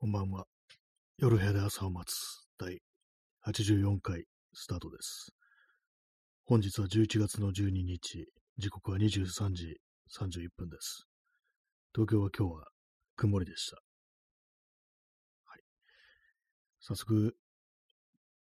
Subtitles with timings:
[0.00, 0.44] こんばんは。
[1.16, 2.78] 夜部屋で朝を待つ第
[3.44, 5.34] 84回スタートです。
[6.44, 9.80] 本日は11月の12日、時刻は23時
[10.16, 11.08] 31分です。
[11.92, 12.68] 東京は今日は
[13.16, 13.78] 曇りでした。
[15.46, 15.62] はい。
[16.78, 17.34] 早速、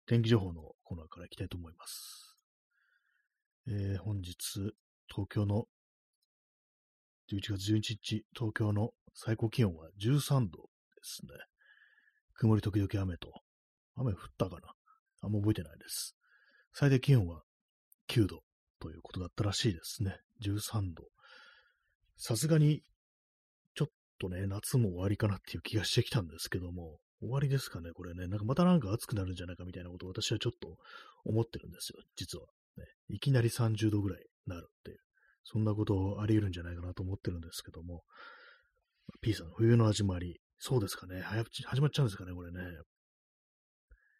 [0.04, 2.36] 天気情報のコーナーからいきたいと思います。
[3.66, 4.34] えー、本日、
[5.08, 5.64] 東京の
[7.32, 10.68] 11月11日、東京の最高気温は13度
[11.06, 11.32] ですね。
[12.34, 13.32] 曇り時々雨と。
[13.94, 14.68] 雨降ったかな？
[15.22, 16.16] あんま覚えてないです。
[16.74, 17.42] 最低気温は
[18.08, 18.40] 9度
[18.80, 20.18] ということだったらしいですね。
[20.42, 21.04] 13度。
[22.18, 22.82] さすがに、
[23.74, 28.26] ちょっとね、夏も終わりかなっていう気がしてきたんですけども、終わりですかね、これね。
[28.26, 30.76] なんかまたなんか暑くなるんじゃないかみたいなことを私はちょっと
[31.24, 32.46] 思ってるんですよ、実は。
[32.76, 34.98] ね、いきなり30度ぐらいなるっていう。
[35.44, 38.02] そんなことあり得るんじゃないかなと思ってるんですけども、
[39.22, 41.20] P さん、冬の始まり、そうですかね。
[41.20, 42.60] 早口始まっちゃうんですかね、これね。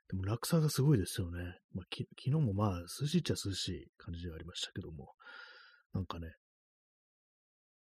[0.08, 1.38] でも落差がすごいですよね。
[1.74, 5.12] まあ、昨日もまあ、涼しいっちゃ涼しい感じではありましたけども。
[5.92, 6.28] なんかね、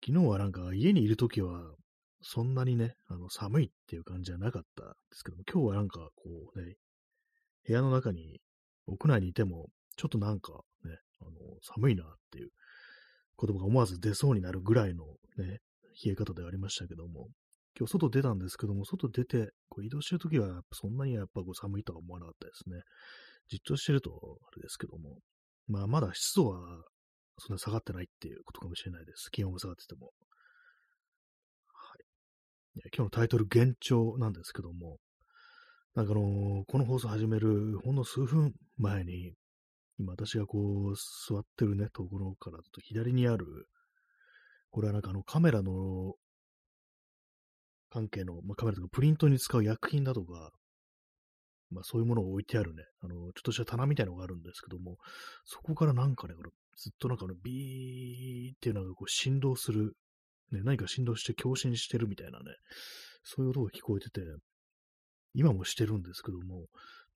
[0.03, 1.75] 昨日はなんか家にいるときは、
[2.21, 6.75] そんなにね、あの寒いっていう感じじゃなかったんですけども、今日はなんかこうね、
[7.67, 8.39] 部屋の中に、
[8.87, 9.67] 屋内にいても、
[9.97, 10.53] ちょっとなんか
[10.85, 12.49] ね、あの寒いなっていう
[13.39, 15.05] 言葉が思わず出そうになるぐらいの
[15.37, 15.59] ね、
[16.03, 17.27] 冷え方ではありましたけども、
[17.77, 22.81] 今日外出たんですけども、外出て、こう移動してるときは、そんなにやっぱこう寒いとは思わなかったですね。
[23.49, 25.19] じっとしてると、あれですけども、
[25.67, 26.59] まあまだ湿度は
[27.37, 29.29] そんな下がってないっていうことかもしれないです。
[29.31, 30.07] 気温が下がってても。
[31.67, 32.89] はい。
[32.95, 34.97] 今日のタイトル、幻聴なんですけども、
[35.93, 39.33] なんかあのー、この放送始めるほんの数分前に、
[39.99, 43.45] 今私がこう座ってるね、ところからと左にある、
[44.71, 46.15] これはなんかあのカメラの
[47.97, 50.51] 関係の、まあ、カメラとかプリントに使う薬品だとか、
[51.71, 54.97] まあそういうものを置いてあるね、あの、ちょっとした棚みたいのがあるんですけども、
[55.45, 56.35] そこからなんかね、
[56.77, 59.93] ずっとなんかのビーっていうのがこう振動する、
[60.51, 62.45] ね、何か振動して共振してるみたいなね、
[63.23, 64.21] そういう音が聞こえてて、
[65.33, 66.67] 今もしてるんですけども、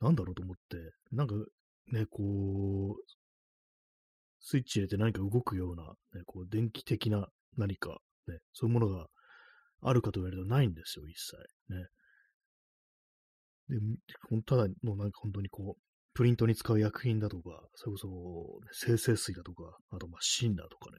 [0.01, 0.77] なんだろうと思って、
[1.11, 1.35] なんか
[1.91, 3.03] ね、こう、
[4.39, 9.05] スイッチ入れて何か動くような、ね、こう電気的な何か、ね、そういうものが
[9.81, 11.37] あるかと言われるとないんですよ、一切。
[11.73, 11.87] ね。
[13.69, 13.77] で、
[14.45, 15.81] ただのなんか本当にこう、
[16.13, 18.07] プリントに使う薬品だとか、それこそ、
[18.71, 20.97] 生成水だとか、あとまあシンナーとかね、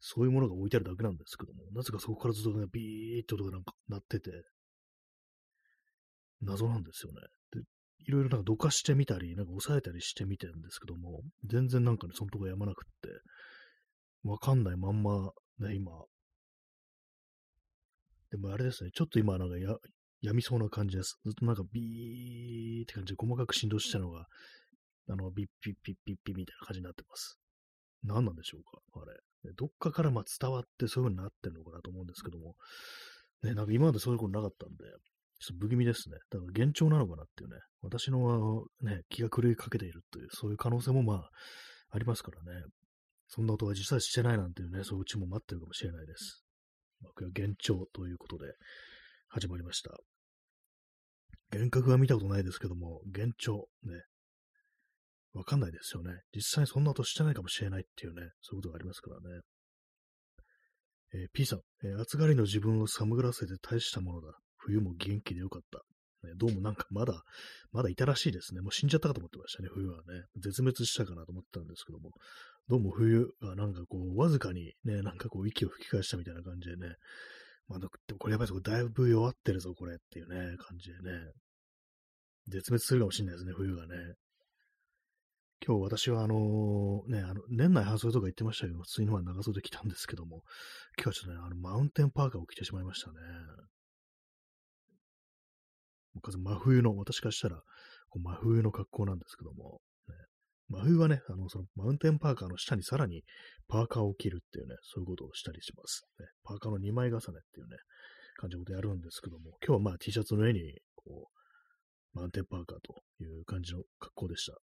[0.00, 4.30] そういうものが置いてあるだけなんですけども、なぜかそこからずっとね、ビーって音がなんか鳴ってて、
[6.40, 7.20] 謎なんですよね。
[7.52, 7.60] で、
[8.04, 13.08] いろいろなんかどかしてみたり、なんか押さえたりしてみてるんですけども、全然なんかね、そのとこやまなくって、
[14.24, 15.30] わかんないまんま、
[15.60, 15.92] ね、今、
[18.32, 19.76] でもあれですね、ちょっと今なんかや、
[20.22, 21.20] やみそうな感じです。
[21.26, 24.24] ずっとなんかビーって感じで細かく振動したのが、
[25.10, 27.38] あの、ビッピッピッピッピみたいな感じになってます。
[28.02, 29.52] 何なんでしょうかあれ。
[29.54, 32.54] どっかからま伝わってそういう風になってるのかなと思うんですけども、
[33.42, 34.84] ね、なんか今までそういうことなかったんで、
[35.40, 36.16] ちょっと不気味ですね。
[36.30, 41.30] だから幻聴なのかなっていうね、私のね、気が狂いかけているという、そういう可能性もまあ、
[41.90, 42.62] ありますからね。
[43.28, 46.41] そんな音が実際してないなんていうね、そういううちも待ってるかもしれないです。
[47.02, 48.52] 僕は幻聴ということで
[49.28, 49.90] 始まりました。
[51.52, 53.92] 幻覚は見たことないですけども、幻聴ね。
[55.34, 56.20] わかんないですよね。
[56.34, 59.40] 実際そんなことしてないかもしれないっていうね、そういうことがありますからね。
[61.14, 64.38] えー、P さん、えー、暑がりの自分を寒がらせて大したものだ。
[64.56, 65.82] 冬も元気でよかった。
[66.22, 67.24] ね、どうもなんかまだ、
[67.72, 68.60] まだいたらしいですね。
[68.60, 70.24] もう死んじゃったかと思ってましたね、冬はね。
[70.36, 72.10] 絶滅したかなと思ってたんですけども。
[72.68, 76.96] どうも冬がなんかこう、わずかにね、なんかこう、息を吹き返したみたいな感じでね。
[77.68, 81.32] まあ、でもこれやっぱりだいぶ弱ってるぞ、これっていうね、感じでね。
[82.48, 84.14] 絶滅するかもしれないですね、冬がね。
[85.64, 90.42] 今日私はあのね、あの、年内半袖とか言ってましたけど、普通には長袖着たんですけども、
[90.98, 93.16] 今日はちょっとね、あの、マウンテンパーカーを着てしまいましたね。
[96.20, 97.62] 真冬の、私からしたら、
[98.14, 100.14] 真冬の格好なんですけども、ね、
[100.68, 103.22] 真冬はね、あの、そのマウンテンパーカーの下にさらに
[103.68, 106.04] パーカーを着るっていうね、そういうことをしたりします。
[106.20, 107.20] ね、パーカーの2枚重ねっ
[107.52, 107.76] ていうね、
[108.36, 110.60] 感じのことやるんですけども、今日はまあ T シャツの上に、
[110.96, 114.52] こう、マウンテンパーカーという感じの格好でした。
[114.52, 114.58] は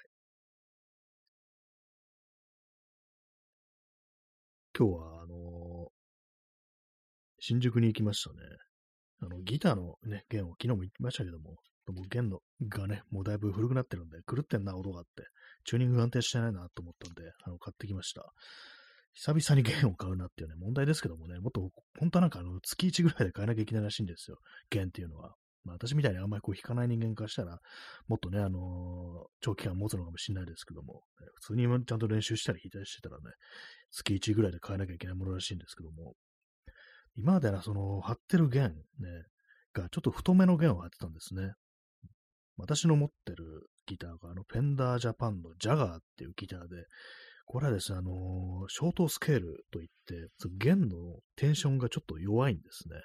[0.00, 0.06] い。
[4.78, 5.90] 今日は、あのー、
[7.40, 8.36] 新宿に行きましたね。
[9.22, 11.56] あの、ギターのね、弦を昨日も言ってましたけども、
[11.90, 15.24] も弦のがね、もうだいぶ古くなってるんで、狂ってんな音があって、
[15.64, 18.32] チューニング安定してないなと思ったんで、あの、買ってきました。
[19.14, 24.38] 久々に弦を買うなっていうね、問題ですけどもね、もっと、本当はなんかあの、月1ぐらいで買えなきゃいけないらしいんですよ。
[24.70, 25.34] 弦っていうのは。
[25.64, 27.58] まあ私みたいにあんまりこう弾かない人間からしたら、
[28.08, 31.02] もっとね、あのー長期間持つのかもしれないですけども、
[31.34, 33.24] 普通にちゃんと練習したり弾いたりしてたらね、
[33.90, 36.14] 月1ぐらいで買えなきゃいけないものらしいんですけども、
[37.16, 39.08] 今まではその、貼ってる弦ね、
[39.72, 41.52] がちょっと太めの弦を貼ってたんですね。
[42.56, 46.86] 私の持ってるギターが、あの、フェンダージャパンのジャガーっていうギターで、
[47.46, 50.96] これはですね、あのーショートスケールといって、その弦の
[51.36, 52.96] テンションがちょっと弱いんですね。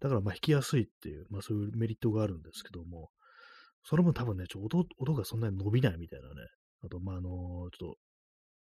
[0.00, 3.10] だからまあ弾きやすいっていう、まあそういうメリットがあるんですけども、
[3.84, 6.34] その分多分ね、ちょ音音がそんなに伸びないみたいなね、
[6.84, 7.32] あとまああのー
[7.76, 7.96] ちょっと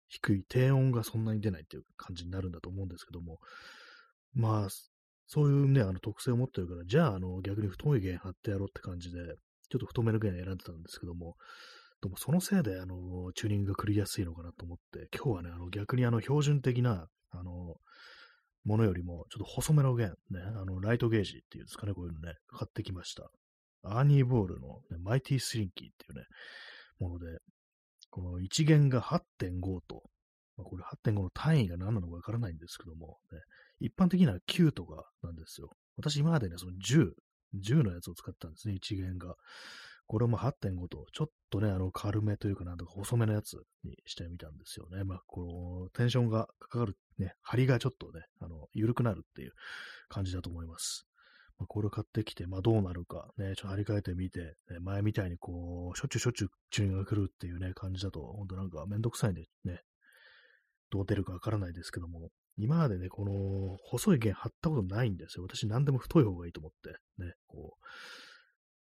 [0.09, 3.39] 低い低音がそんなに出ないっていう感じになるんだと思うんですけども、
[4.35, 4.69] まあ、
[5.27, 9.19] そういうね、あの特性を持ってるから、じゃあ、あの、逆に太い弦貼ってやろうって感じで、
[9.71, 11.37] ちょっと太めの弦選んでたんですけども、
[12.03, 17.77] でもそのせいで、あの、チューニングが繰りやすいのかなと思って、今日はね、あの、逆にあの、標準的な、あの、
[18.65, 23.31] ものよりも、ちょっと細めの弦、ね、あの、ライトゲージっていうんですかね、こういうのね、買ってきました。
[23.83, 26.25] アーニーボールの、ね、マイティスリンキーっていうね、
[26.99, 27.39] もので、
[28.11, 30.03] この1弦が8.5と、
[30.57, 33.39] まあ、これ8.5の単位が何なのかわからないんですけども、ね、
[33.81, 35.71] 一般的には9とかなんですよ。
[35.97, 37.13] 私今までね、その10、
[37.59, 39.35] 10のやつを使ったんですね、1弦が。
[40.07, 45.05] これも8.5と、ちょっとね、あの、軽めというかなんとか細めのやつにしてみたんですよね。
[45.05, 49.53] まあ、この、テンションがかかる、ね、張りがちょっとね、あの、緩くなるっていう
[50.09, 51.07] 感じだと思います。
[51.61, 59.81] まあ、これを買ってきて、まあ、どうなるか、ね、ちょっと張り替えてみて、ね、前みたいにこう、しょっちゅうしょっちゅうチューニングが来るっていうね、感じだと、ほんとなんかめんどくさいんでね、
[60.91, 65.45] どう出るかわからないですけども、今までね、この細い弦貼ったことないんですよ。
[65.45, 66.91] 私何でも太い方がいいと思って、
[67.25, 67.85] ね、こう、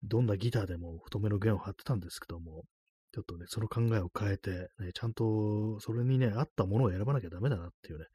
[0.03, 2.63] どんなギターでも太めの弦を貼ってたんですけども、
[3.13, 8.05] ちょっとね、その考えを変えて、ね、ちゃんとそれにね、合ったものを選ばなきゃダメだなっていうね、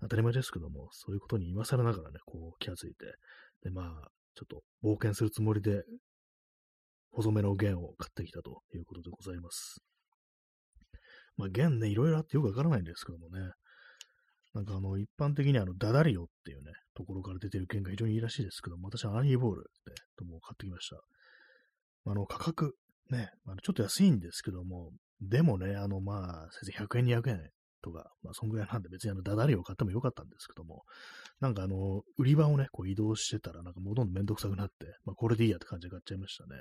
[0.00, 3.06] 当たり前ですけども、そういうことに今更ながらね、こう気がついて、
[3.62, 5.82] で、まあ、ちょっと冒険するつもりで、
[7.10, 9.80] 細めの弦を買ってきたということでございます。
[11.36, 13.40] まあ、弦ね、いろいろあってよくわからないんですけどもね、
[14.54, 21.00] なんかあの、一般的にあの、ダダリオっていうね、ところから出てる弦が非常にいいらしいですけども、私はアニーボールで、とも買ってきました。
[22.06, 22.74] あの、価格、
[23.10, 27.50] ね、あのちょっと安いんですけども、でもね、あの、まあ、先生100円、200円
[27.82, 30.84] とか、まあ、そんぐらいなんで別にあの、ダダリオ買ってもよかったんですけども、
[31.40, 36.60] なんかあの、売り場をね、こう移動してたら、なんかもうどんどんめんどくさくなって、まあ、これでいいやって感じで買っちゃいましたね。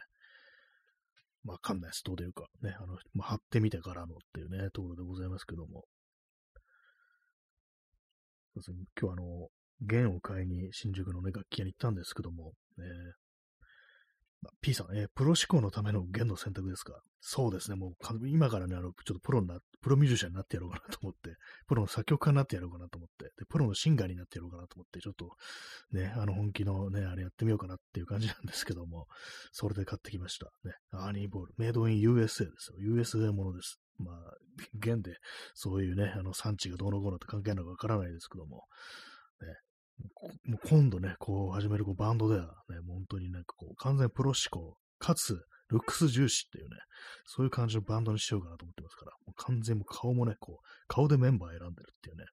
[1.44, 2.04] まあ、わかんないです。
[2.04, 2.46] どう出るか。
[2.62, 5.84] ね、あの、まあ、貼ってみてからのっていうね、ところでございますけども。
[9.00, 9.48] 今日あの、
[9.82, 12.86] 弦を買いに新宿のね、楽器屋に行ったんですけども、ね、
[14.42, 17.02] ま P さん、えープロ志向のための弦の選択ですか？
[17.22, 25.32] そうですね、もう今からね、あの、ちょっとプロな、プロミュージシャンになってやろうかなと思って、プロの作曲家になってやろうかなと思って、で、プロのシンガーになってやろうかなと思って、ちょっと
[25.92, 29.08] ね、あの本気のね、あれやってみようかなっていう感じなんですけども、
[29.54, 30.52] それで買ってきました。
[30.66, 32.78] ね、アーニーボール、メイドイン USA ですよ。
[32.82, 33.80] USA ものです。
[33.98, 34.16] まあ、
[34.74, 35.18] 弦で、
[35.54, 38.64] そういうね、あの産地がどうのこうのって関係あるのかわからないですけども、
[39.42, 39.48] ね、
[40.46, 46.78] もう今度ね、こう始めるこうバンドではね、もう本当になんかこう完全プロ志向、かつ、ルックス重視っていうね、
[47.26, 52.26] そういう感じのバンドにしようかなと思ってますから、もう完全も顔もね、こう、顔でメンバー選んでるっていうね、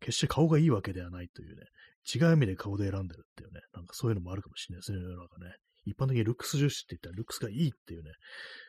[0.00, 1.66] 決して顔がいいわけではないというね、
[2.12, 5.54] 違う意味で顔で選んでるっていうね、なんかそういうのもあるかもしれないですね、世の中ね。
[5.86, 8.10] 一般的にルックス重視って言ったらルックスがいいっていうね、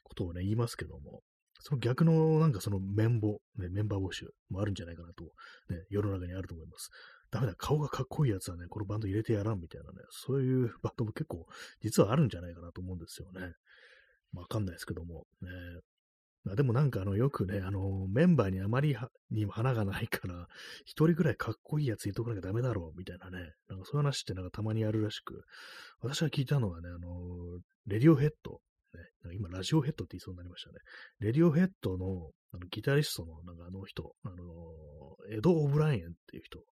[0.04, 1.22] ことをね、言いますけども、
[1.62, 5.24] その逆のなんかその綿棒、ね、メンバー募集もあるんじゃないかなと、
[5.70, 6.90] ね、世の中にあると思います。
[7.32, 11.46] ダメだ、顔がかっこいいやつはね、このバンド入れてやらんみたいなね、そういうバンドも結構
[11.82, 13.54] 実はあるんじゃないかなと思うんですよね。
[14.34, 15.50] わかんないですけども、ね。
[16.44, 18.98] まあ、でもなんかあの、よくね、あの、メンバーにあまり
[19.30, 20.48] にも花がないから、
[20.86, 23.54] 一人ぐらいかっこいいやつ入れとかなきゃダメだろう、みたいなね。
[23.70, 25.44] なんかそういう話ってなんかたまにあるらしく、
[26.02, 28.60] 私が聞いたのはね、あの、レディオヘッド。
[28.94, 30.76] ね、今、ラジオヘッドって言いそうになりましたね。
[31.20, 34.36] レディオヘッドのあのギタリストのなんかあの人、あの、
[35.32, 36.64] エド・オブライエンっていう人で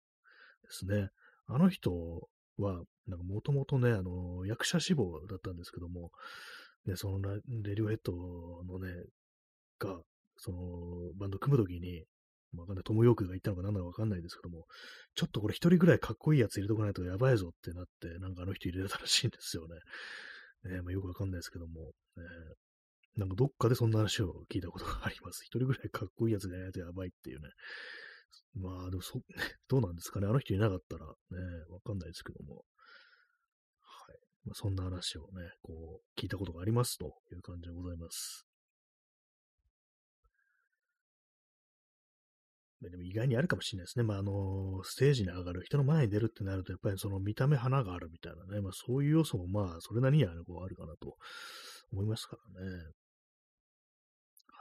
[0.71, 1.09] すね。
[1.47, 6.11] あの人は、なんかもともとね、あの、役者志望だったんですけども、
[6.87, 7.41] ね、そのレ
[7.75, 8.13] ディオヘッド
[8.65, 8.93] のね、
[9.79, 10.01] が、
[10.37, 10.59] その、
[11.17, 12.05] バンド組むときに、
[12.57, 14.67] わかんない、トム・ヨークが言ったのか何なのかわかんないですけども、
[15.15, 19.77] ちょっとこれ一人ぐらいかっこいいやつ入れとかないとやばいぞってなって、なんかあの人入れたらしいんですよね。
[20.65, 22.25] ねまあ、よくわかんないですけども、ね、
[23.17, 25.43] なんかどっかでそんな話を聞いたことが あります。
[25.45, 27.49] 一人ぐらいかっこいいやつがいないとやばいっていうね。
[28.55, 29.21] まあ、でもそ、
[29.69, 30.27] どうなんですかね。
[30.27, 31.13] あの人いなかったらね、
[31.69, 32.65] わかんないですけども。
[33.83, 34.19] はい。
[34.45, 38.48] まあ、そんな話をね、こう、聞いたことがありますという感じでございます。
[42.81, 44.05] でも意外にあるかもしれないですね。
[44.05, 51.17] まあ、あの、ステージに上がる、人の前に出るってなると、やっぱりその見た目花があるみたいなね、まあそういう要素もまあ、それなりには、ね、こうあるかなと
[51.93, 52.71] 思いますからね。
[52.71, 52.83] は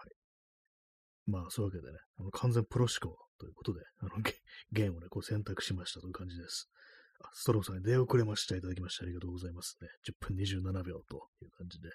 [0.07, 0.11] い。
[1.27, 4.11] まあ、そういうわけでね、あの完全プロ思考ということで、あの、
[4.71, 6.69] 弦をね、こう選択しましたという感じです。
[7.21, 8.55] あストローさんに出遅れました。
[8.55, 9.87] いただきましてありがとうございますね。
[10.07, 11.89] 10分27秒という感じで。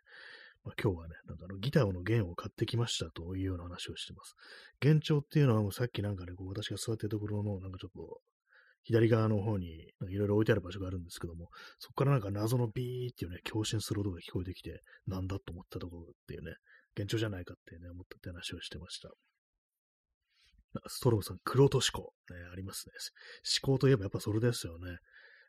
[0.64, 4.34] まあ、今日はね、なんかあのギターの弦を買ってきましたというような話をしてます。
[4.80, 8.20] 弦調っていうのはもうさっきなんかね、こう私が座ってるところのなんかちょっと
[8.84, 9.66] 左側の方に
[10.08, 16.54] いろいろ置いてある場所があるんですけども、そこからなんか謎のビーっていうね、共振する音が聞こえてきて、なんだと思ったところっていうね、
[16.96, 19.10] 幻聴じゃないかってね、思ったって話をしてました。
[20.88, 22.92] ストローさん、黒と思考、ね、ありますね。
[23.62, 24.96] 思考といえばやっぱそれですよね。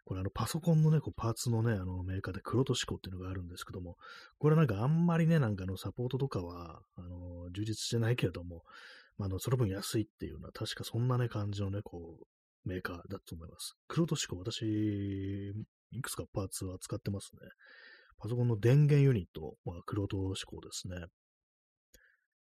[0.05, 3.95] これあのパソコンのね、こうパーツのね、あのメーカーで黒と思考っていうのがあるんですけども、
[4.37, 8.63] これなんかあんまりね、なんかのサポートとかは、あの、充実してないけれども、
[9.17, 13.75] まあ、あの、その分安いっていうのは確かそんなね、感じのね、こう、メーカーだと思います。
[13.87, 14.63] 黒と思考、私、
[15.91, 17.39] いくつかパーツは使ってますね。
[18.17, 20.95] パソコンの電源ユニットは黒と思考ですね。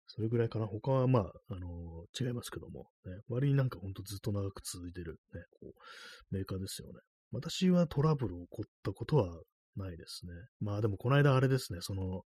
[0.07, 0.67] それぐらいかな。
[0.67, 6.99] 他はまあ、あのー、違いますけども、ね、割になんかほんとずっと長く続いてる、ね、こう、メーカーですよね。
[7.33, 9.27] 私はトラブル起こったことは
[9.75, 10.31] ないですね。
[10.61, 12.21] まあでもこの間あれですね、その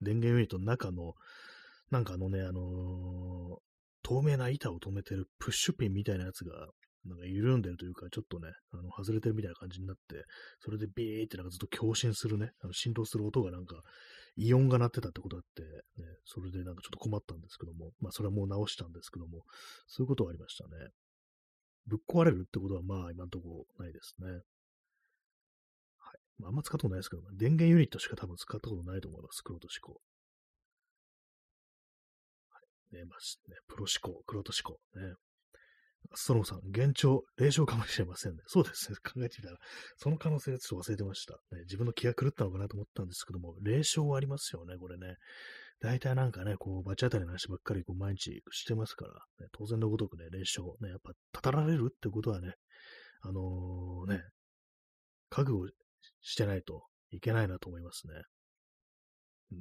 [0.00, 1.14] 電源ユニットの中の、
[1.90, 3.56] なんかあのね、あのー、
[4.02, 6.68] 透明な板を止めてるプッシュピンみたいなやつが、
[7.04, 10.24] なんか緩んでるというか、ちょっとね、あの外れてるみたいな感じになって、
[10.60, 13.82] それでビーってなんかずっと共振するね、あの振動する音がなんか、
[14.36, 19.42] イオンが鳴ってたってことあって、ね、それでなんかちょっと困ったんですけども、まあそれはもう直したんですけども、
[19.88, 20.70] そういうことはありましたね。
[21.86, 24.28] ぶっ壊れるってことはまあ今んとこないですね。
[26.46, 29.42] あんま使ったことないですけど、電源ユニットしか多分使ったことないと思います。
[29.42, 30.00] 黒と思考。
[32.50, 32.60] は
[32.92, 32.96] い。
[32.96, 34.80] ね、まあ、ね、プロ思考、黒と思考。
[34.98, 35.14] ね。
[36.14, 38.42] ストローさん、現状、霊障かもしれませんね。
[38.46, 38.96] そうですね。
[39.04, 39.58] 考えてみたら、
[39.96, 41.34] その可能性ちょっと忘れてました。
[41.52, 45.16] ね、自分の気が狂ったのかなと思ったんですけども、霊障はありますよね、これね。
[45.80, 52.54] 大体なんかね、こう、罰当たりの話ばっかりこう毎日してますから、ね、当然のごとくね、霊障、ね、やっぱ、たたられるってことはね、
[53.22, 54.22] あのー、ね、
[55.28, 55.81] 覚悟
[56.20, 58.14] してないといけないなと思いますね。
[59.52, 59.58] うん。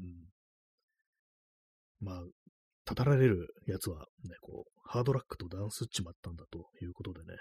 [2.00, 2.24] まあ、
[2.86, 7.38] たたられるやつはね、こう、ハードラックとダンスっちまったんだということでね、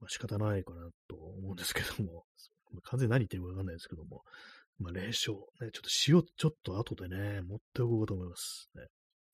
[0.00, 2.24] まあ仕方ないかなと思うんですけども、
[2.84, 4.22] 完全に何言ってるかわかんないですけども、
[4.78, 8.70] まあ、霊障、ね、ちょっと塩、ちょっと後でね、持っておこうかと思います。
[8.74, 8.86] ね。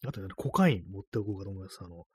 [0.07, 1.79] あとね、コカイン持っておこうかと思います。
[1.81, 2.07] あの、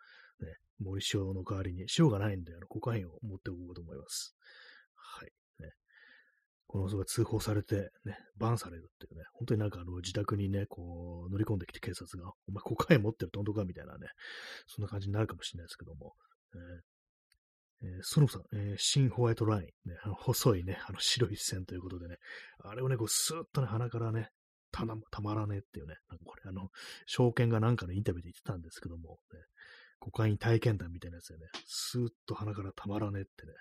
[0.41, 4.35] ね、森塩の代わりに、塩がないんで、あの、コカインを持っておこうかと思います。
[4.95, 5.31] はい。
[6.73, 14.07] この人が通報されて、ね、バンされるっていうね、本当になんかあの自宅にね、こう乗り込んできて警察が、お前コカイン持ってると本当かみたいなね、
[14.65, 16.13] そんな感じになるかもしれないですけども、
[16.55, 22.15] えーえー、ソノさん、えー、新ホワイトライン、ね、あの細いね、あの白い線ということでね、
[22.63, 24.29] あれをね、こうスーッとね、鼻からね、
[24.71, 26.69] たたまらねえっていうね、なんかこれあの、
[27.05, 29.39] 証券がなんかのインタビューで言ってたんですけども、ね、
[29.99, 33.53] コカイン体験談みたいなやつでね、スーッと鼻からたまらねえってね、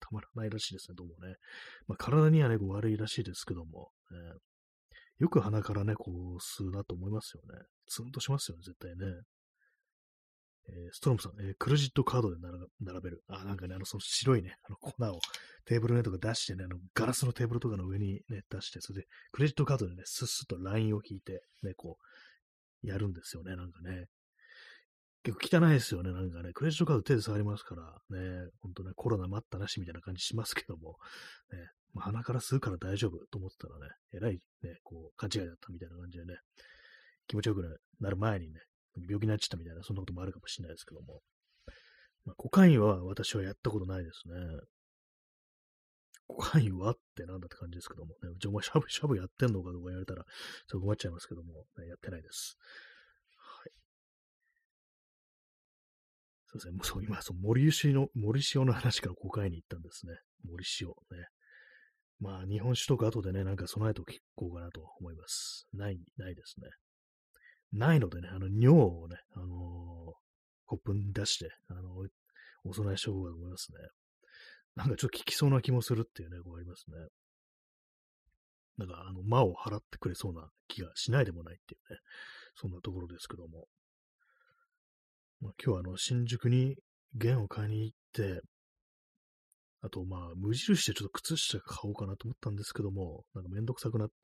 [0.00, 1.34] たまらないらしいですね、どうもね。
[1.86, 4.18] まあ、体にはね、こう悪いらしいですけども、ね、
[5.18, 7.60] よく鼻からね、こう吸うなと思いますよね。
[7.86, 9.22] ツンとしますよね、絶対ね。
[10.70, 12.36] えー、ストロムさん、えー、クレジットカードで
[12.80, 13.22] 並べる。
[13.28, 15.20] あ、なんかね、あの、その白いね、あの粉を
[15.64, 21.96] テーブルねとか出してね、あの、ガラスのテーブルとかの上にね、出して、それで、クレジットカードでね、スッスッとラインを引いて、ね、こ
[22.84, 24.06] う、やるんですよね、なんかね。
[25.32, 26.52] 結構汚いですよね、なんかね。
[26.54, 30.96] クレジットカード手で触りますから、ね、ほんとね、コロナ待ったなしみたいな感じしますけども、
[31.52, 31.58] ね、
[31.92, 36.34] まあ、鼻から吸うから大丈夫と思ってたらね、えらいね、こう、勘違いだったみたいな感じでね、
[37.26, 37.62] 気持ちよく
[38.00, 38.60] なる前にね、
[38.96, 41.20] 病気になっちゃったみたいな、そんなこともあるかもしれないですけども。
[42.24, 44.34] まあ、コカインは私はやったことないですね。
[46.26, 48.30] コカインはってなんだって感じですけどもね。
[48.34, 50.24] うちお前シャブ、シャブやってんのかとか言われたら、
[50.66, 52.56] そう困っちゃいますけども、ね、やってないです。
[56.58, 60.14] そうですね、そう今、その森塩の、森塩の話から5回に行ったんですね。
[60.44, 60.94] 森塩ね。
[62.20, 65.66] まあ、日本酒とか後でね、なんか備えておこうかなと思います。
[65.72, 66.68] ない、ないですね。
[67.72, 69.48] ないのでね、あの、尿をね、あのー、
[70.66, 72.08] コップに出して、あのー、
[72.64, 73.78] お供えしようかと思いますね。
[74.74, 76.96] なんかちょっと効きそうな気もするっていうね、こうありますね。
[78.78, 81.98] なんか、あの、魔を払ってくれそうな気がしないでもないっていうね、
[82.54, 83.66] そんなところですけども。
[85.40, 86.76] まあ、今日はあの、新宿に
[87.14, 88.42] 弦を買いに行って、
[89.80, 94.14] あと、まあ、無印でちょっと靴下買おうかなと思ったんですけども、なんかめんどくさくなって、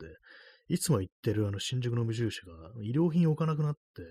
[0.69, 4.03] いつも行ってるあの新宿の無印が衣料品置かなくなって、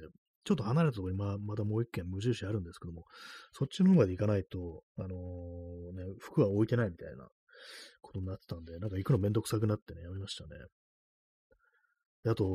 [0.45, 3.05] ちょっと離れたところにままたもう一軒無印あるんですけども、
[3.51, 5.11] そっちの方まで行かないと、あのー、
[5.97, 7.27] ね、服は置いてないみたいな
[8.01, 10.49] ことになってたんで、なんか行くのめんどくさくなってね、やめましたね。
[12.23, 12.45] で、あと、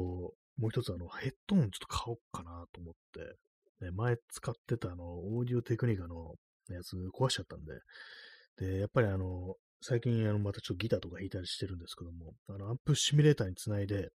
[0.59, 3.37] もう一つあの、ヘッドホンちょっと買おうかなと思って、
[3.80, 6.35] ね、前使ってたあの、オーディオテクニカの
[6.68, 7.73] やつ壊しちゃったんで、
[8.56, 14.11] で、やっぱりあの、最近あの、またちょっとギターとか弾いたりしてるんですけども、あの、アンプシミュレーターにつないで、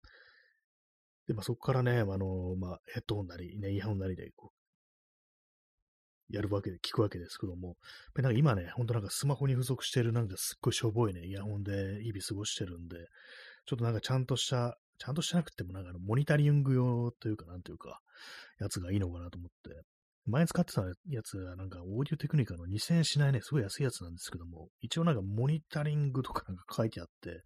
[1.28, 4.52] で、まあ、そこからね、あの、まあ、ヘッドホンなり、ね、イヤホンなりで、こ
[6.30, 7.76] う、やるわけで、聞くわけですけども、
[8.16, 12.98] なんか今ね、ほんとなんかスマホに付属してるなんかすっごいしょぼいね、イヤホンで日々過ごしてるんで、
[13.66, 18.00] ちょっとなんかちゃんとした、ちゃんとしなくてもなんか、モニタリング用というか、なんというか、
[18.60, 19.82] やつがいいのかなと思って、
[20.26, 27.42] 前使ってたやつはなんかオーディオテクニカの2000円しないね、すごい安いやつなんですけども、一応なんかモニタリングとかなんか書いてあって、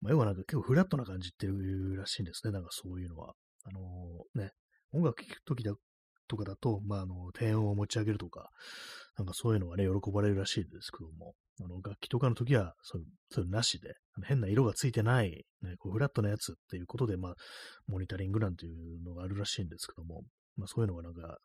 [0.00, 3.34] まあ、要はなんか結構フラットな感じっていうらしいんですね、なんかそういうのは。
[3.64, 4.50] あのー、ね、
[4.92, 5.72] 音楽聴くときだ
[6.32, 8.48] とかだと、まあ、あの、低音を持ち上げるとか、
[9.18, 17.34] なんかそういうのがね、喜ばれるらしいですけども、あの、楽器とかの時は、そういう、そういうなしで、変な色がついてない、ね、こうフラットなやつっていうことで、まあ、
[17.86, 20.22] モニタリングなんていうのがあるらしいんですけども、
[20.56, 21.38] まあそういうのがなんか、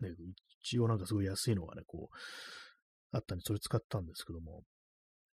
[0.00, 0.08] ね、
[0.62, 2.16] 一応なんかすごい安いのがね、こう、
[3.12, 4.62] あったんで、それ使ったんですけども、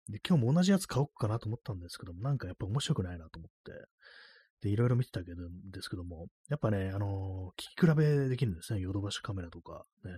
[0.09, 3.71] で、今日も同じやつ買おうかなと思ったんですけども、なんかやっぱ面白くないなと思って、
[4.61, 8.79] で、いろいろ見てたけど、ですけども、やっぱね、あのー、聞き比べできるんですね。
[8.79, 10.11] ヨドバシカメラとか、ね。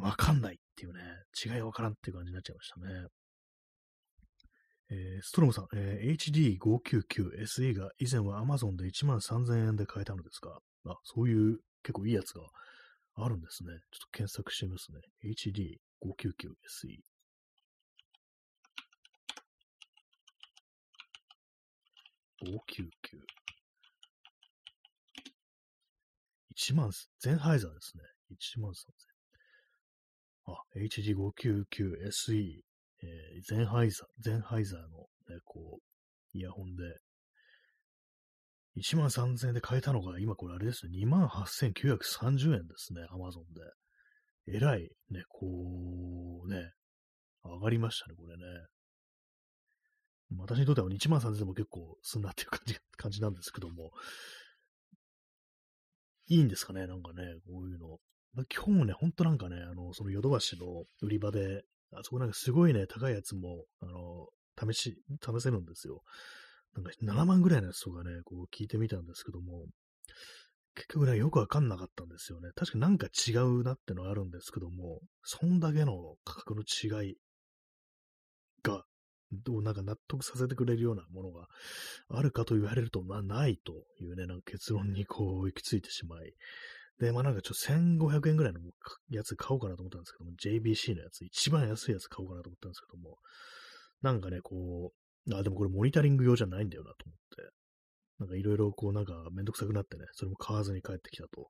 [0.00, 1.00] わかんないっていうね、
[1.44, 3.06] 違いわからんっていう感じになっちゃいましたね。
[4.92, 10.58] えー、ストロムさん、えー、HD599SE が以前は Amazon で1万3000円で買えたのですか？
[10.86, 12.42] あ、そういう結構いいやつが
[13.14, 13.70] あるんですね。
[13.90, 15.00] ちょっと検索してみますね。
[15.24, 17.09] HD599SE。
[22.42, 22.90] 599。
[26.56, 28.02] 1万、ゼンハイザーですね。
[28.32, 29.10] 1万3000。
[30.46, 32.62] あ、HD599SE、
[33.02, 34.86] えー、ゼンハイザー、ゼンハイザーの、
[35.28, 36.82] ね、こう、イヤホンで、
[38.76, 44.56] 1万3000円で買えたのが、今これあれですね、2万8930円ですね、アマゾンで。
[44.56, 46.72] えらい、ね、こう、ね、
[47.44, 48.42] 上がりましたね、これね。
[50.38, 53.90] 私にとっては1万3000でも結構すんなっていう感じ、感じなんですけども、
[56.28, 57.98] いいんですかね、なんかね、こういうの。
[58.54, 64.28] 今日もね、ほんとなんかね、あの、そのヨドバシの売り場で、あそこなんかすごいね、高いやつも、あの、
[64.72, 66.02] 試し、試せるんですよ。
[66.74, 69.66] なんか7万ぐらいのやつとかね、こう聞いてみたんですけども、
[70.76, 72.50] 結局ね、よくわかんなかったんですよね。
[72.54, 77.16] 確かなんか違うなってのはあるんですけども、そんだけの価格の違い
[78.62, 78.84] が
[79.32, 81.46] どうなんか納得させてくれるようなものが
[82.08, 86.32] あるかと言われると、まあないというね、なんか結論にこう行き着いてしまい。
[86.98, 88.60] で、まあなんかちょっと1500円ぐらいの
[89.08, 93.16] やつ買おうかなと思ったんですけども、JBC のやつ、一番安いやつ買おうかなと思ったんですけども、
[94.02, 94.92] なんかね、こ
[95.26, 97.52] う、あ、でもこれモニタリング用じゃないんだよなと思って、
[98.20, 101.48] なんかいろいろこうなんかめんどくさくなってね、それも買わずに帰ってきたと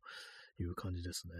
[0.60, 1.34] いう感じですね。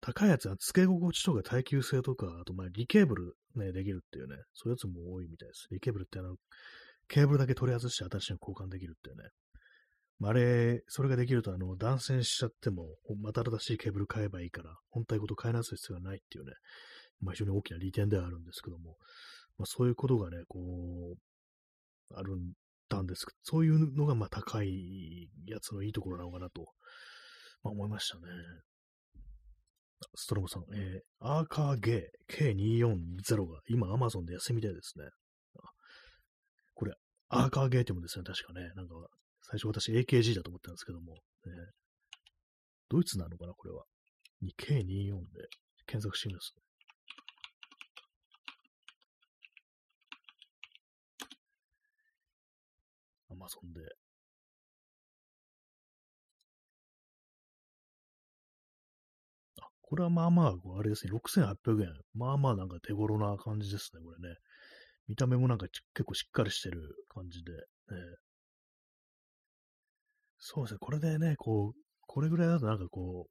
[0.00, 5.68] 高いやつは付け心地とか耐久性とか、あとまあリケーブルね、できるっていうね、そういうやつも多いみたいです。
[5.70, 6.36] リケーブルってあの、
[7.08, 9.30] ケーブルだけ取り外して新しいの交換できるっていうね。
[10.18, 16.52] まあ、あれ、それができるとあの、断線しちゃっても、また新しいケーブル買えばいいから、本体ごと買い直す必要がないっていうね、
[17.20, 18.96] まあ非常に大きな利点ではあるんですけども、
[19.58, 20.58] まあそういうことがね、こ
[21.14, 22.52] う、あるん
[22.88, 26.66] だんですけど、そういうのがまあ高いやつのいいところなのかなと、
[27.62, 28.22] まあ思いましたね。
[30.14, 35.04] ストロムさん、えー、アーカーゲー K240 が今 Amazon で安いみたいですね。
[36.74, 36.94] これ、
[37.28, 38.94] アーカーゲーってもですね、確かね、なんか、
[39.42, 41.20] 最初私 AKG だと思ったんですけども、ね、
[42.88, 43.84] ドイツなのかな、これは。
[44.42, 44.84] K24
[45.32, 45.48] で
[45.86, 46.62] 検索してみます、ね。
[53.30, 53.80] Amazon で
[59.88, 61.88] これはまあまあ、あれですね、6800円。
[62.12, 64.36] まあまあなんか手頃な感じですね、これね。
[65.08, 67.52] 見た目もなんか結構しっかりしてる感じで。
[67.52, 67.58] ね、
[70.36, 73.28] そうですね、これでね、こう、これぐらいだとなんかこ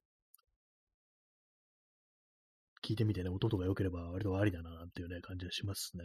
[2.84, 6.02] 聞いてみてね、音とか良ければ割とありだなっていうね、感じがしますね。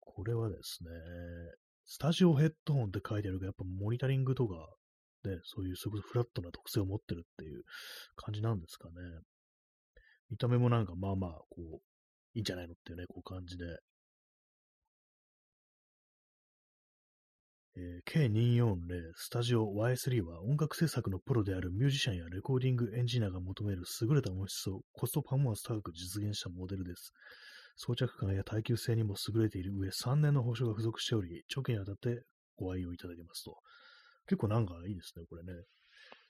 [0.00, 0.88] これはですね、
[1.84, 4.54] スタジオヘッドホンって書いてあるけど、やっぱモニタリングとか
[5.24, 7.62] ね、そういうすごくフラットな特性を持ってるっていう
[8.16, 8.94] 感じなんですかね。
[10.30, 11.80] 見た目もなんかまあまあ、こう、
[12.34, 13.64] いいんじゃないのっていうね、こう感じで。
[17.76, 27.12] えー K240 スタジオ Y3 は音楽制作のプロであるミュージシャンやレコーディングエンジニアが求める優れた音質をコストパフォーマンス高く実現したモデルです。
[27.76, 32.24] 装着感や耐久性にも優れている上、3年の保証が付属しており、長期にわたって
[32.56, 33.56] ご愛用いただけますと。
[34.30, 35.52] 結構なんかいいですね、これね。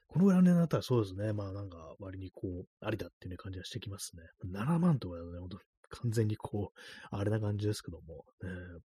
[0.08, 1.34] このぐらいの値段だったらそうですね。
[1.34, 4.22] まあなんか割にこう、ありだっていうね感じはしてきますね。
[4.50, 5.58] 7万とかだとね、ほんと
[5.90, 6.78] 完全にこう、
[7.10, 8.24] あれな感じですけども。
[8.42, 8.80] ね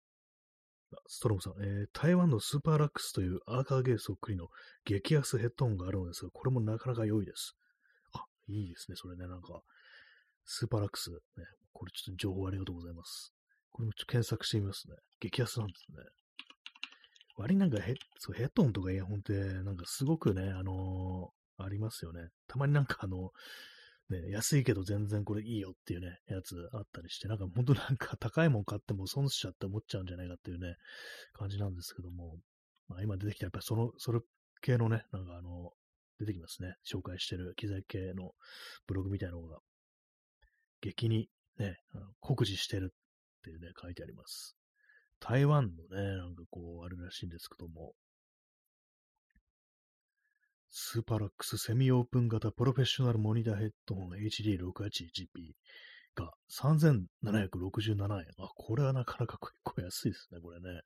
[1.06, 4.48] ストロムさん、えー台湾のスーパーラックスというアーカーゲーそっくりの
[4.84, 7.54] 激安ヘッドホンがあるのですが、これもなかなか良いです。
[8.12, 9.60] あ、いいですね、それね、なんか、
[10.44, 11.16] スーパーラックス、ね、
[11.72, 13.32] これちょっと情報ありがとうございます。
[13.70, 14.96] これもちょっと検索してみますね。
[15.20, 15.98] 激安なんですね。
[17.40, 22.28] 割になんかヘッそうヘッドホンとかイヤホンって、なんかすごくね、あのーありますよね。
[22.48, 23.32] たまになんかあの、
[24.08, 30.76] ね、安いけど全然これいいよっていうね、やつあったりして、なんか本当なんか高いもん買っても損しちゃって思っちゃうんじゃないかっていうね、
[31.34, 32.36] 感じなんですけども、
[32.88, 34.20] まあ今出てきたやっぱりその、それ
[34.62, 35.72] 系のね、なんかあの、
[36.18, 36.74] 出てきますね。
[36.86, 38.32] 紹介してる機材系の
[38.86, 39.58] ブログみたいなのが、
[40.80, 44.56] 激にね、あの酷似してるっていうね、書いてあります。
[45.20, 47.92] 台湾のね、なんかこう、あるらしいんですけども、
[50.70, 55.52] スーパーラックスセミオープン型プロフェッショナルモニターヘッドホン HD68GP
[56.14, 58.26] が3767円。
[58.38, 60.80] あ、これはなかなか結構安いですね、これね。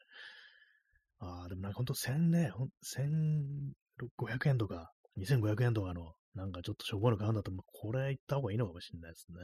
[1.19, 2.51] ああ、でもなんかほんと1000ね、
[2.83, 9.39] 1500円とか2500円とかの、なんかちょっとしょぼいの買うんだと、これ行った方がいいのかもしれないですね。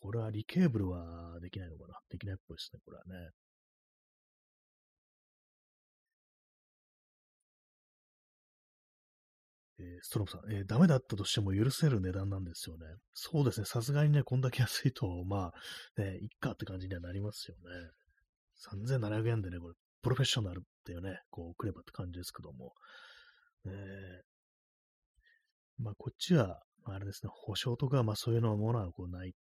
[0.00, 1.98] これはリケーブルはできないのかな？
[2.08, 3.30] できないっぽいですね、これはね。
[9.80, 12.86] えーストロムさん、えーダメだったとしても許せる値段なんですよね。
[13.14, 13.66] そうですね。
[13.66, 15.52] さすがにね、こんだけ安いと、ま
[15.98, 17.90] あ、ね、いっかって感じにはなりますよね。
[18.56, 22.72] 3700円でね、これ、プロフェッショナルっていうね、こう、くればって感じですけども。
[23.64, 24.22] ねえ
[25.78, 29.34] まあ、こっちは、あれですね、保証とか、まあ、そういうのものはこうない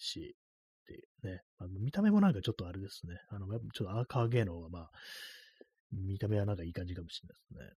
[0.00, 0.36] し、
[0.82, 0.84] っ
[1.22, 1.42] てね。
[1.58, 3.14] まあ、見た目もなんかちょっとあれですね。
[3.30, 4.90] あの、ちょっとアーカーゲーの方が、まあ、
[5.92, 7.76] 見た目はなんかいい感じかもしれないですね。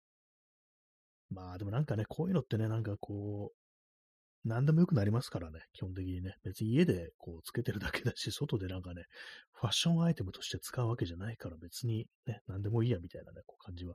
[1.30, 6.34] まあでもなんかね、こういうのってね、なんかこう、何でもよくなりますからね、基本的にね。
[6.44, 9.04] 別に家でこうつけてるだけだし、外でなんかね、
[9.52, 13.94] ファッションアイテムとして使うわけじゃないから別にね、何でもいいやみたいなね、こう感じは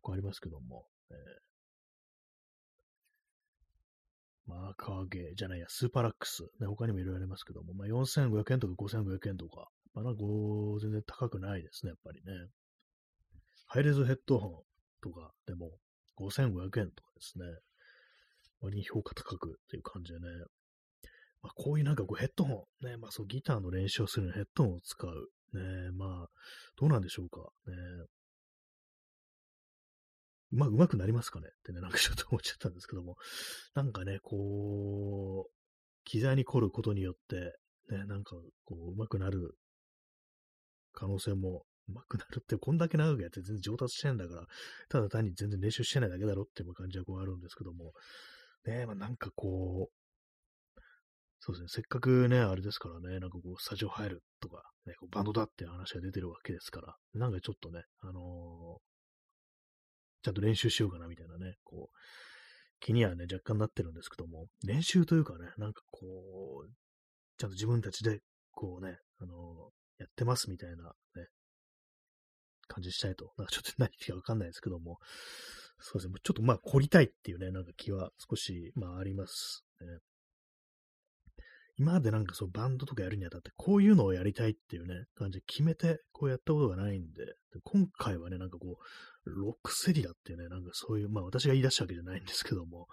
[0.00, 0.86] こうありますけども。
[1.10, 1.49] えー
[4.50, 6.42] マーカーゲーじゃないや、スーパーラックス。
[6.60, 10.22] ね、他にもいろいろありますけども、まあ4500円とか5500円とか、まあなんか
[10.80, 12.48] 全然高くないですね、やっぱりね。
[13.66, 14.50] ハイレゾヘッドホン
[15.02, 15.70] とかでも
[16.18, 17.44] 5500円とかですね。
[18.60, 20.26] 割に評価高くっていう感じでね。
[21.42, 25.28] まあこういうなんかこうヘッドホン、ね、まあそうギターの練習をするのにヘッドホンを使う。
[25.52, 26.28] ね、まあ、
[26.78, 27.40] どうなんでしょうか。
[27.66, 27.74] ね。
[30.52, 33.16] うま、うまくなりますかねってね、なんかちょっと思っちゃったんですけども。
[33.74, 35.50] なんかね、こう、
[36.04, 37.56] 機材に凝ることによって、
[37.94, 39.56] ね、なんかこう、うまくなる
[40.92, 44.46] 可能性も、うまくなるって、こんだけ長くやって全然上達してんだから、
[44.88, 47.92] ただ単に全然練習してないだけだろっていう感じはこうあるんですけども、
[48.64, 50.80] ねまあなんかこう、
[51.40, 58.90] そうですね、せっかくね、あれですからね、なんかこう、スタジオ入るとか、ね、こうバンドだって話が出てるわけですから、なんかちょっとね、あのー
[60.22, 61.96] ちゃんと練習しようかなみたいなね、こう、
[62.80, 66.70] 気にはね、若干なってるんですけども、練習というかね、なんかこう、
[67.38, 68.20] ちゃんと自分たちで、
[68.52, 70.76] こうね、あのーやってますみたいな
[71.14, 71.26] ね、
[72.66, 73.32] 感じしたいと。
[73.36, 74.98] なんかちょっと何言ってかわかんないですけども、
[75.78, 79.86] そうですね、ちょっとまあ凝りたいっていうね、なんか気は少し、まあありますね。
[81.80, 87.24] 今までなんかそうバンドとかやるにあたって、こういうのをやりたいっていうね、感じで決めてこうやったことがないんで、
[87.64, 88.76] 今回はね、なんかこ
[89.24, 92.86] う、ロックセリだっていうね、なんかそういう、まあ私が言い出したわけじゃないんですけども、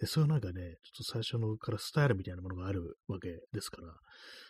[0.00, 3.92] でそういうなんかね、ちょっと最初のからスタイルみたいなものがあるわけですから、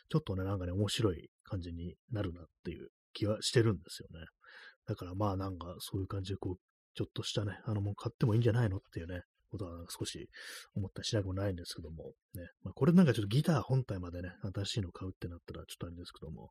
[0.09, 4.25] ちょっとね、なんかね、面白い感じになるなっていう気はしてるんですよね。
[4.87, 6.57] だからまあなんかそういう感じでこう、
[6.95, 9.23] ちょっとしたね、あのもう買ってもいいんじゃないのっていうね、
[9.53, 10.29] ことは少し
[10.75, 12.43] 思ったりしなくもないんですけども、ね。
[12.65, 16.51] まあこれなんかちょっとギター本体までね、新しいの買うってなったらちょっとあれですけども、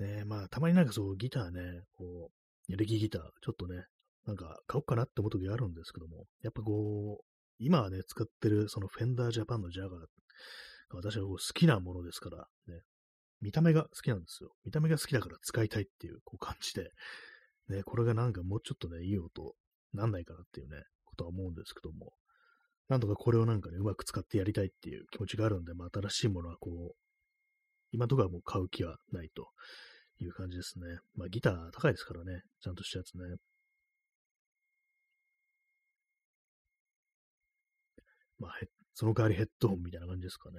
[0.00, 2.30] ね、まあたまになんかそうギターね、こ
[2.68, 3.84] う、エレキギター、ちょっとね、
[4.26, 7.24] なんか買おうかなって思う時あるんですけども、やっぱこう、
[7.58, 10.06] 今はね、使ってるそのフェンダージャパンのジャガーが
[10.94, 12.80] 私はこう好きなものですから、ね、
[13.40, 14.50] 見た目が好きなんですよ。
[14.64, 16.90] 見た目が好きだから使いたいっていうこう感じで、
[17.68, 19.54] ね、これがなんかもうちょっとね、いい音
[19.92, 20.82] なんないかなっていうね、
[21.14, 22.12] とは思うんですけども、
[22.88, 26.96] なんとかこれをなんかね、うまく使ってやりたいっていう気持ちがあるんで、まあ新しいものはこう、
[27.92, 29.48] 今とかはもう買う気はないと
[30.20, 30.98] いう感じですね。
[31.14, 32.42] まあギター高いですからね。
[32.60, 33.36] ちゃんとしたやつね。
[38.38, 38.52] まあ、
[38.92, 40.58] その代わりヘッドホンみたいな感じですかね。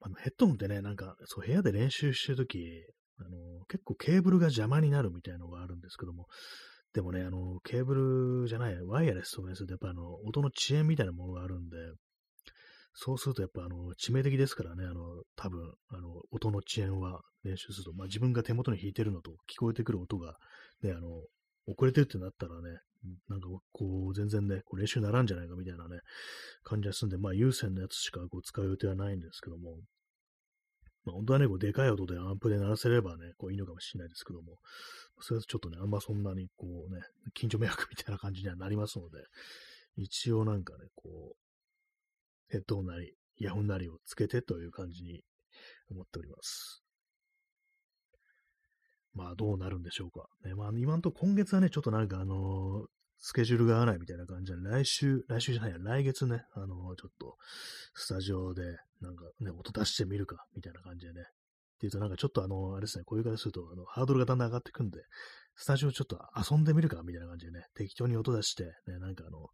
[0.00, 2.58] あのヘッドホンってね、なんか、そう、部屋で練習してるとき、
[3.18, 6.26] あの、結構ケーブルが邪魔になるみたいなのがあるんですけども、
[6.94, 11.76] でもね、あの、ケーブルじゃない、ワイヤレスとかにすると、やっぱあの、音の遅延みたいなものがあるんで、
[12.94, 20.36] そうするとやっぱあの、致命的ですからね、あの、多分、あの、音の遅延は練習すると、まあ自分が手元に弾いてるのと聞こえてくる音が、
[20.82, 21.08] ね、あの、
[21.66, 22.78] 遅れてるってなったらね、
[23.28, 25.98] なんかこう、全然ね、こう練習にならんじゃないかみたいなね、
[26.64, 29.76] 感じがするんで、まあ有線のやつしかこう使う予定はないんですけども、
[31.06, 34.58] まあ本当はね、こうでかい音でアンプで鳴らせればね、こういいのかもしれないですけども、
[35.20, 37.00] それはちょっとね、あんまそんなにこうね、
[37.32, 39.18] 近所迷惑みたいな感じにはなりますので、
[39.96, 41.36] 一応なんかね、こう、
[42.48, 45.22] ヘッドホンなり、イヤホンなりをつけてという感じに
[45.90, 46.82] 思っております。
[49.14, 50.26] まあどうなるんでしょうか。
[50.44, 52.86] ね、まあ今んとこ今月はね、ちょっとなんかあのー、
[53.18, 57.36] スケジュールが合わないみたいな感じで、来週、来週じゃないや、来月ね、あの、ちょっと、
[57.94, 58.62] スタジオで、
[59.00, 61.22] なんかね、音出してみるか、みたいな感じでね。
[61.76, 65.00] っていうと、なんかちょっとあの、あれですね、こういう形すると、あの、ハードルがだんだん上がってくんで、
[65.54, 66.18] スタジオちょっと
[66.50, 69.48] 遊んでみるか、みたいな感じでね、適当に音出して、ね、なんかあの、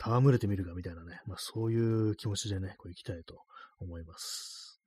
[0.00, 3.42] 戯れてみるか、みたいなね、まあそういう気持ちでね、こう行きたいと
[3.78, 4.80] 思います。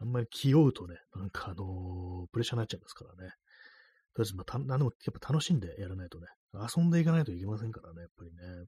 [0.00, 3.32] あんまり気負うとね、なんかあの、プレッシャーになっちゃいますからね。
[4.14, 8.66] とりあえず、まあ、た、なんでも、やっぱ楽しんでやらないとね、遊んでいかないといけませんからね、やっぱりね。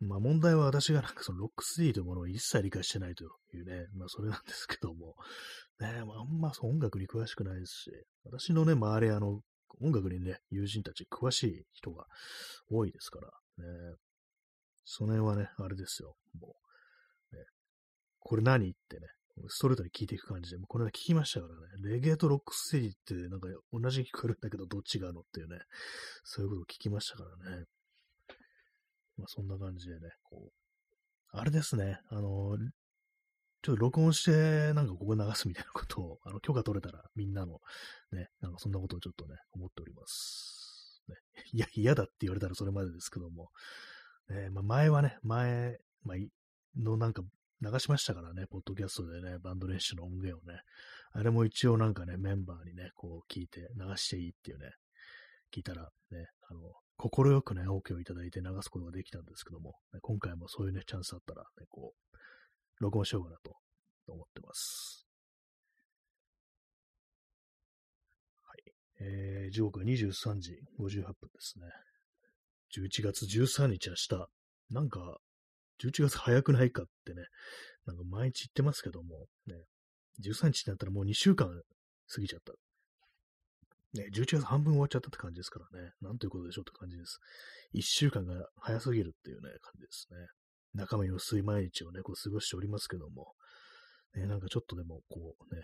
[0.00, 3.26] まあ問題は私がなんかそのロックスティというものを一切理解してないとい
[3.60, 5.14] うね、まあそれなんですけども、
[5.80, 7.90] ね、まあ、あんま音楽に詳しくないですし、
[8.24, 9.40] 私のね、周りあの、
[9.80, 12.06] 音楽にね、友人たち詳しい人が
[12.70, 13.96] 多いですから、ね、
[14.84, 16.56] その辺はね、あれですよ、も
[17.32, 17.42] う、ね、
[18.20, 19.06] これ何ってね、
[19.48, 21.90] ストレートに聞いていく感じで、もうこれは聞きましたからね。
[21.90, 25.58] レゲエとロックステーってなんか同じに聞こえるんだけど、どっちがのっていうね、
[26.24, 27.64] そういうことを聞きましたからね。
[29.16, 30.52] まあそんな感じでね、こう、
[31.32, 32.56] あれですね、あの、
[33.62, 37.60] ちょっと録音して、なんかここ流すみたいなことを、あの、許可取れたらみんなの、
[38.12, 41.02] ね、なんかそんなことをちょっとね、思っております。
[41.08, 41.16] ね、
[41.52, 43.50] いや、嫌だって言われたらそれまでですけども、
[44.28, 46.16] ね、まあ前はね、前、まあ、
[46.80, 47.22] のなんか
[47.60, 50.60] 流しましたからね、ポッドキャストでね、バンド練習の音源をね、
[51.12, 54.72] あれも一応なんかね、メンバーにね、こう聞いて流していいっていうね、
[55.52, 62.16] 聞いたらね、あの、心よくね、OK をいただいて流すことができたんですけども、ね、今回もそういうね、チャンスあったら、ね、こう、
[62.80, 63.56] 録音しようかなと
[64.06, 65.06] 思ってます。
[68.42, 68.72] はい。
[69.00, 71.66] えー、時刻は23時58分ですね。
[72.76, 74.28] 11月13日明日、
[74.70, 75.18] なんか、
[75.82, 77.22] 11月早くないかってね、
[77.84, 79.54] なんか毎日言ってますけども、ね、
[80.24, 81.48] 13日になったらもう2週間
[82.08, 82.52] 過ぎちゃった。
[83.96, 87.18] ね、11月半分終わっちゃったって感じですからね、なんということでしょうって感じです。
[87.74, 90.16] 1週間が早すぎるっていうね、感じですね。
[90.74, 93.32] 中身の薄い毎日をね、こう過ごしておりますけども、
[94.14, 95.62] ね、なんかちょっとでもこうね、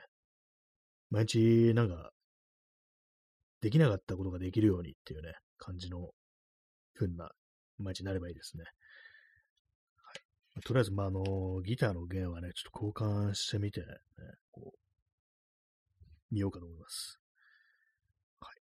[1.11, 2.11] 毎日なんか、
[3.61, 6.11] できなかったことができるようにっていうね、感じの、
[6.95, 7.31] ふんな
[7.79, 8.65] 毎日になればいいですね。
[10.65, 13.87] とりあえず、まあ、あの、ギターの弦はね、ちょっと交換してみて、ね、
[14.51, 14.79] こう、
[16.31, 17.19] 見ようかと思います。
[18.41, 18.61] はい。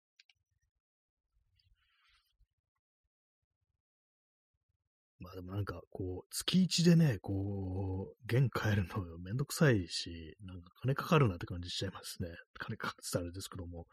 [5.19, 12.29] まあでもなんか、こう、月1でね、こう、弦変えるのめんどくさいし、なんか金かかるなって感じしちゃいますね。
[12.59, 13.87] 金かかってたらですけども。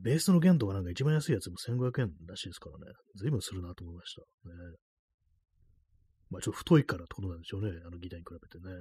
[0.00, 2.92] ベースの弦とかなんか一番安いやつも1500円らしいですからね。
[3.14, 4.22] 随分するなと思いました。
[4.22, 4.26] ね。
[6.30, 7.78] まあちょっと太いからってことなんでしょうね。
[7.84, 8.72] あのギターに比べてね。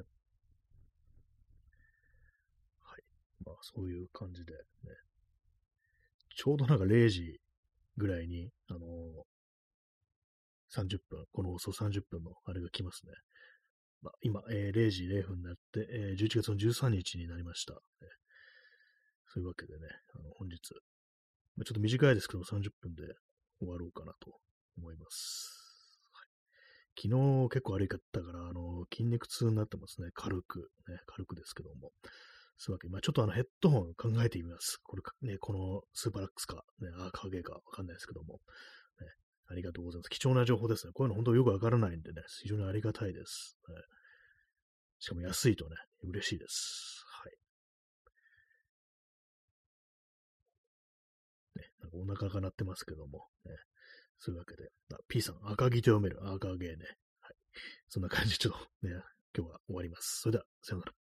[2.79, 3.03] はい。
[3.45, 4.59] まあそういう感じでね。
[6.33, 7.41] ちょうどなんか0時
[7.97, 8.81] ぐらいに、あのー、
[10.75, 13.13] 30分、この放送30分のあれが来ますね。
[14.01, 17.73] まあ、今、えー、0時0分になって、えー、11月の13日になりました。
[18.01, 18.05] え
[19.33, 20.57] そういうわけでね、あの本日、
[21.55, 23.03] まあ、ちょっと短いですけど30分で
[23.59, 24.39] 終わろうかなと
[24.77, 25.61] 思います。
[27.01, 30.09] 昨日結構悪かったから、あの、筋肉痛になってますね。
[30.13, 30.69] 軽く。
[30.87, 31.91] ね、軽くですけども。
[32.57, 34.77] そういうわけで、まあちょっとあのヘッドホン考えてみます。
[34.83, 38.39] これね、このスーパーラックスか、ね、アーカーゲーかわかんないですけども。
[39.51, 40.09] ありがとうございます。
[40.09, 40.93] 貴重な情報ですね。
[40.93, 43.57] こういうの本当よくわからないんでね、非常にありがたいです。
[43.67, 43.75] ね、
[44.99, 47.03] しかも安いとね、嬉しいです。
[47.05, 47.33] はい。
[51.59, 53.51] ね、なんかお腹が鳴ってますけども、ね、
[54.19, 56.75] そういうわけで、あ P さん、赤木と読める赤毛ね。
[57.19, 57.35] はい。
[57.89, 58.93] そんな感じで、ちょっとね、
[59.35, 60.21] 今日は終わります。
[60.21, 61.00] それでは、さよなら。